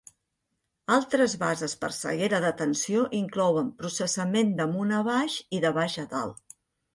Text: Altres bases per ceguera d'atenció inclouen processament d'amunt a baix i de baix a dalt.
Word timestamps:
Altres 0.93 1.35
bases 1.43 1.75
per 1.83 1.89
ceguera 1.97 2.39
d'atenció 2.45 3.03
inclouen 3.19 3.69
processament 3.83 4.51
d'amunt 4.61 4.95
a 5.03 5.03
baix 5.11 5.37
i 5.59 5.61
de 5.69 5.73
baix 5.79 5.99
a 6.07 6.09
dalt. 6.17 6.59